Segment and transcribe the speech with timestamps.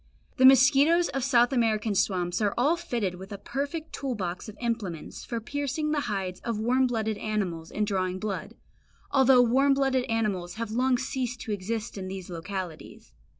[0.37, 4.57] The mosquitoes of South American swamps are all fitted with a perfect tool box of
[4.59, 8.55] implements for piercing the hides of warm blooded animals and drawing blood,
[9.11, 13.13] although warm blooded animals have long ceased to exist in those localities.